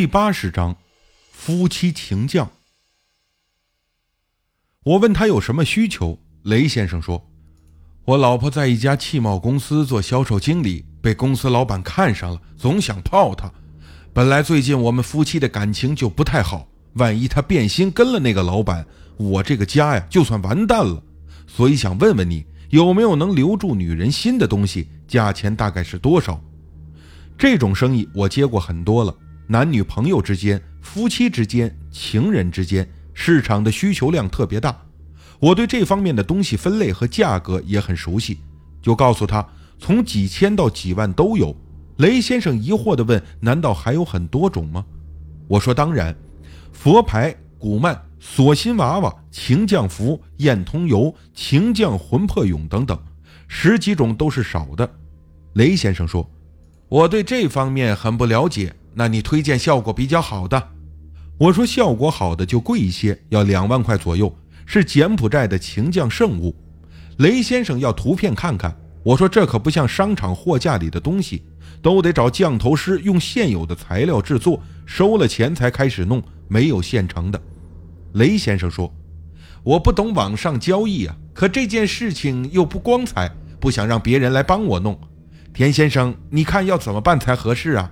[0.00, 0.78] 第八十章，
[1.30, 2.50] 夫妻情将。
[4.82, 7.28] 我问他有什么需求，雷先生说
[8.06, 13.52] ：“我老婆在一家汽贸公司做销售经理，被公司老板看上了，总想泡她。
[14.14, 18.86] 本来最近我们夫妻的感情就不太好，万一她变心跟了那个老板，
[19.18, 21.02] 我这个家呀就算完蛋了。
[21.46, 24.88] 所以想问问你，有没有能留住女人心的东西？
[25.06, 26.42] 价钱大概是多少？
[27.36, 29.14] 这种生意我接过很多了。”
[29.50, 34.80] 男女朋友之间、夫妻之间、情人之间，市场的需求量特别大。
[35.40, 38.38] 我对这方面的东西分类和价格也很熟悉，
[38.80, 39.44] 就告诉他，
[39.76, 41.52] 从几千到几万都有。
[41.96, 44.86] 雷先生疑惑地问：“难道还有很多种吗？”
[45.48, 46.14] 我说：“当然，
[46.72, 52.96] 佛牌、古曼、锁心娃娃、情降符、燕通油、情降魂魄俑等等，
[53.48, 54.88] 十几种都是少的。”
[55.54, 56.30] 雷先生说
[56.88, 60.68] ：“我对这方面很不了解。”那你推荐效果比较好的？
[61.38, 66.54] 我说效果好的就贵一些，要两万块左右，是柬埔寨的情将圣物。
[67.18, 68.76] 雷先生要图片看看。
[69.02, 71.42] 我说这可不像商场货架里的东西，
[71.80, 77.40] 都得找降头师用现有的材料制作，收了钱才开始弄，没有现成的。
[78.12, 78.92] 雷先生说
[79.64, 85.00] ：“我不懂网上交易啊，可这件事情又不光彩，不想让别人来帮我弄。
[85.54, 87.90] 田先生，你看要怎么办才合适啊？”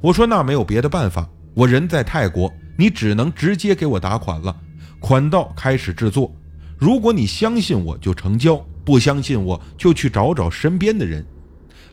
[0.00, 4.54] 我说那没有别的办法，我人在泰国，你只能直接给我打款了，
[5.00, 6.30] 款到开始制作。
[6.78, 11.24] 如果你相信我，就成交；不相信我，就去找找身边的人。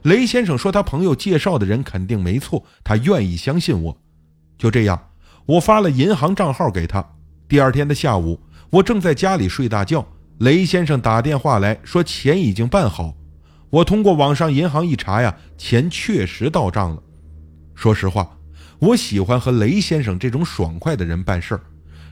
[0.04, 3.98] 雷先生说他朋友介绍的人肯定没错，他愿意相信我。
[4.58, 5.02] 就这样，
[5.46, 7.04] 我发了银行账号给他。
[7.48, 8.38] 第二天的下午，
[8.70, 10.06] 我正在家里睡大觉，
[10.40, 13.16] 雷先生打电话来说钱已经办好。
[13.70, 17.02] 我通过网上银行一查呀，钱确实到账了。
[17.76, 18.38] 说实话，
[18.80, 21.62] 我喜欢和雷先生这种爽快的人办事儿。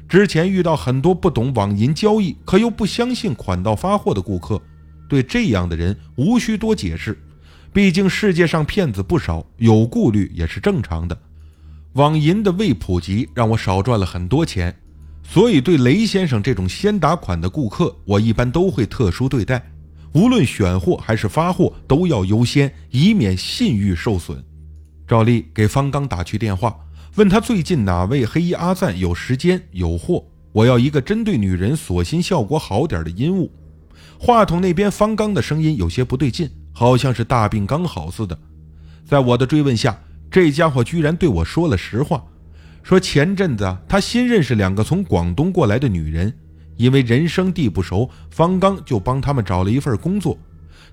[0.10, 4.62] 之前遇到很多不懂网银交易，可又不相信款到发货的顾客，
[5.08, 7.18] 对这样的人无需多解释。
[7.72, 11.18] 毕竟世界上骗子不少，有顾虑也是正常的。
[11.94, 14.76] 网银的未普及，让我少赚了很多钱，
[15.24, 19.64] 所以对雷先生这种先打款的顾客，我一般都会特殊对待。
[20.14, 24.44] 无论选货还是发货，都要优先，以免信誉受损。
[25.12, 26.74] 赵丽给方刚打去电话，
[27.16, 33.52] 问他最近哪位黑衣阿赞有时间有货，我要一个针对女人锁心效果好点的阴物。
[34.18, 38.40] 话筒那边方刚的声音有些不对劲，好像是大病刚好似的。
[39.04, 40.00] 在我的追问下，
[40.32, 42.24] 这家伙居然对我说了实话，
[42.82, 46.34] 说前阵子他新认识两个从广东过来的女人，
[46.78, 50.40] 因为人生地不熟，方刚就帮他们找了一份工作。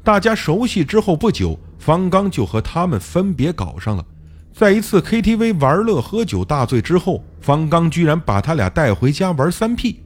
[0.02, 4.04] 大家熟悉之后不久，方刚就和他们分别搞上了。
[4.52, 10.00] 在一次 KTV 玩乐喝酒大醉之后，方刚居然把他俩带回家玩三 P。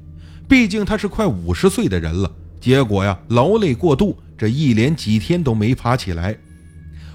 [0.48, 6.36] 毕竟他是快五十岁的人了，结果呀，劳累过度，这一连几天都没爬起来。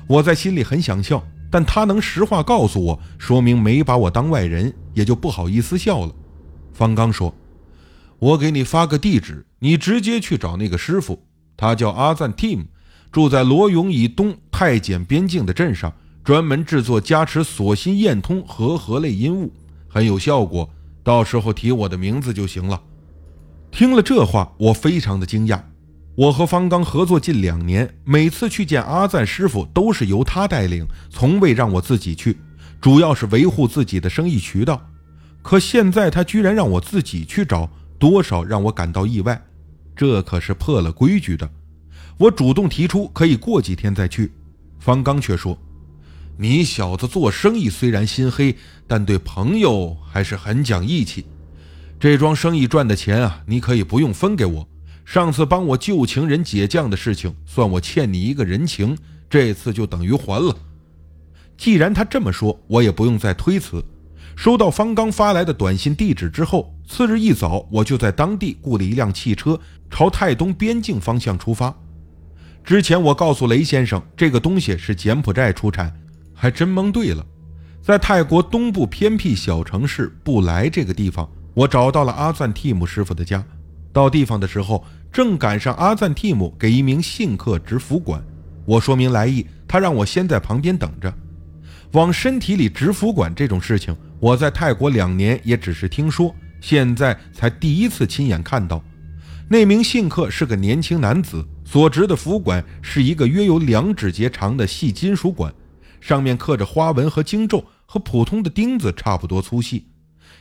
[0.07, 6.15] 我在心里很想笑，但他能实话告诉我，说明没把我当外人，也就不好意思笑了。
[6.73, 7.35] 方刚说
[8.17, 11.26] ：“我给你发个地址，你直接去找那个师傅，
[11.57, 12.67] 他叫阿赞 Team。”
[13.09, 15.91] 住在罗永以东太检边境的镇上，
[16.23, 19.51] 专门制作加持锁心验通和合类阴物，
[19.87, 20.69] 很有效果。
[21.03, 22.79] 到时候提我的名字就行了。
[23.71, 25.59] 听了这话，我非常的惊讶。
[26.15, 32.37] 我和方刚合作近两年，每次去见阿赞师傅都是由他带领，从未让我自己去，
[32.81, 34.81] 主要是维护自己的生意渠道。
[35.41, 39.41] 可现在他居然让我自己去找，多少让我感到意外。
[39.97, 41.49] 这可是破了规矩的。
[42.17, 44.31] 我主动提出可以过几天再去，
[44.79, 45.57] 方刚却说
[46.37, 48.55] ：“你小子做生意虽然心黑，
[48.87, 51.25] 但对朋友还是很讲义气。
[51.99, 54.67] 这桩生意赚的钱啊，你可以不用分给我。
[55.03, 58.97] 上次帮我救情人解降的事情，算我欠你一个人情，
[59.29, 60.55] 这次就等于还了。”
[61.57, 63.83] 既然他这么说，我也不用再推辞。
[64.37, 71.75] 收到方刚发来的短信地址之后，次日一早我就在当地雇了一辆汽车，朝泰东边境方向出发。
[72.63, 75.91] 之前我告诉雷先生，这个东西是柬埔寨出产，
[76.35, 77.25] 还真蒙对了。
[77.81, 83.43] 在泰国东部偏僻小城市布莱这个地方，我找到了阿赞蒂姆师傅的家。
[83.91, 88.23] 到地方的时候，正赶上阿赞蒂姆给一名信客植符管。
[88.65, 91.11] 我说明来意，他让我先在旁边等着。
[91.93, 98.83] 往身体里植符管这种事情，我在泰国两年也只是听说，现在才第一次亲眼看到。
[99.49, 101.45] 那名信客是个年轻男子。
[101.63, 105.53] 所执的符管是一个约有两指节长的细金属管，
[105.99, 109.85] 上面刻着花纹和经咒，和普通的钉子差不多粗细。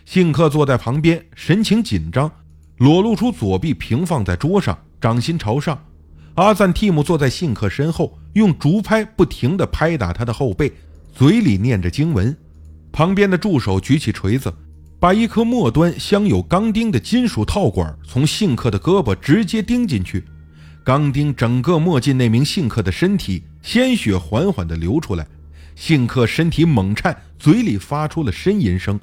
[0.05, 2.31] 信客坐在旁边，神情紧张，
[2.76, 5.76] 裸露出左臂平放在桌上，掌心朝上。
[6.37, 10.73] 阿赞蒂姆坐在信客身后，用竹拍不停地拍打他的后背，
[11.12, 12.37] 嘴里念着经文。
[12.96, 14.50] 旁边的助手举起锤子，
[14.98, 20.25] 把一颗末端镶有钢钉的金属套管从信客的胳膊直接钉进去。
[20.82, 25.26] 钢钉整个没进那名信客的身体，鲜血缓缓地流出来。
[25.75, 28.99] 信客身体猛颤，嘴里发出了呻吟声，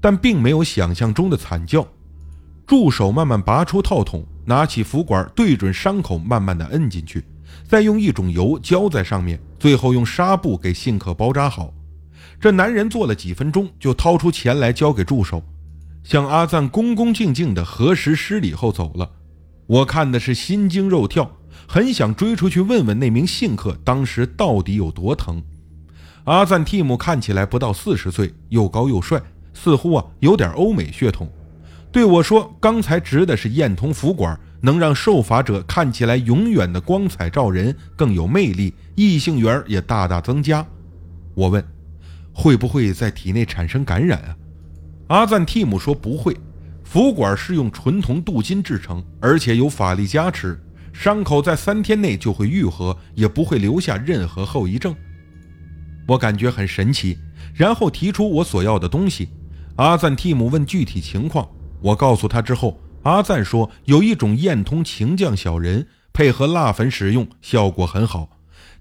[0.00, 1.86] 但并没有想象中的惨叫。
[2.66, 4.26] 助手慢慢拔出套筒。
[4.46, 7.22] 拿起符管，对准伤口，慢慢的摁进去，
[7.68, 11.72] 再用一种油浇在上面，最后用纱布给信客包扎好。
[12.40, 15.42] 这男人做了几分钟，就掏出钱来交给助手，
[16.04, 19.10] 向阿赞恭恭敬敬的核实施礼后走了。
[19.66, 21.30] 我看的是心惊肉跳，
[21.66, 25.42] 很想追出去问问那名信客当时到底有多疼。
[26.24, 29.20] 阿赞蒂姆看起来不到四十岁，又高又帅，
[29.54, 31.30] 似乎啊有点欧美血统。
[31.90, 40.64] 对我说：“刚才植的是燕通符管，能让受法者看起来永远的光彩照人，更有魅力，异性缘也大大增加。”
[41.34, 41.64] 我问
[42.38, 44.36] ：“会不会在体内产生感染啊？”
[45.08, 46.36] 阿赞蒂姆说：“不会，
[46.84, 50.62] 符管是用纯铜镀金制成，而且有法力加持，
[50.92, 54.94] 伤口在三天内就会愈合，也不会留下任何后遗症。”
[56.06, 57.18] 我感觉很神奇，
[57.54, 59.28] 然后提出我所要的东西。
[59.76, 61.46] 阿赞蒂姆问具体情况。
[61.80, 68.37] 我告诉他之后，阿赞说有一种燕通情将小人，配合蜡粉使用，效果很好。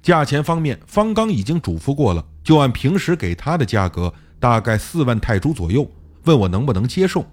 [0.08, 5.86] 价钱方面，方刚已经嘱咐过了，就按平时给他的价格，大概四万泰铢左右。
[6.24, 7.26] 问我能不能接受。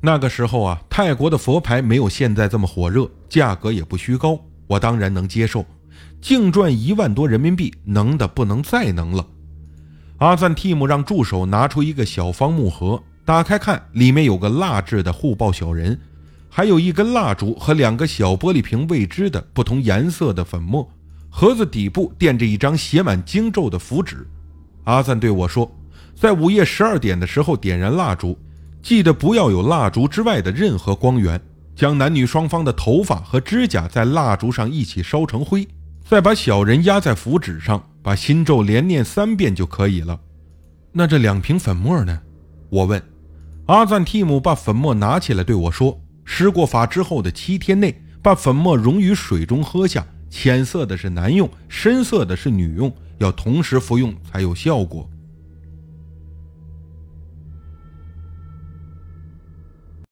[0.00, 4.38] 那个时候啊，泰国的佛牌没有现在这么火热，价格也不虚高，
[4.68, 5.66] 我当然能接受。
[6.20, 9.26] 净赚一万多人民币，能的不能再能了。
[10.18, 13.02] 阿赞蒂姆让助手拿出一个小方木盒。
[13.24, 15.98] 打开看，里面有个蜡制的护抱小人，
[16.48, 20.88] 还有一根蜡烛和两个小玻璃瓶未知的不同颜色的粉末。
[21.34, 24.28] 盒子底部垫着一张写满经咒的符纸。
[24.84, 25.68] 阿赞对我说
[26.14, 28.38] ：“在午夜十二点的时候点燃蜡烛，
[28.82, 31.40] 记得不要有蜡烛之外的任何光源。
[31.74, 35.66] 将男女双方的头发和指甲在蜡烛上一起烧成灰，
[36.06, 40.20] 再把小人压在符纸上，把心咒连念三遍就可以了。”
[40.92, 42.20] 那这两瓶粉末呢？
[42.68, 43.02] 我问。
[43.66, 50.06] 阿赞蒂姆把粉末拿起来对我说：“施过法之后的七天内，把粉末溶于水中喝下。
[50.32, 55.06] 浅色的是男用，深色的是女用，要同时服用才有效果。”